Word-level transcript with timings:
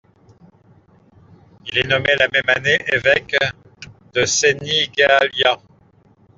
Il 1.67 1.77
est 1.77 1.83
nommé 1.87 2.15
la 2.17 2.27
même 2.33 2.49
année 2.49 2.79
évêque 2.91 3.35
de 4.15 4.25
Senigallia. 4.25 5.59